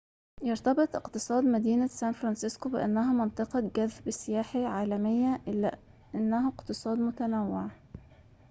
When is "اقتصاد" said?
0.95-1.43, 6.47-6.97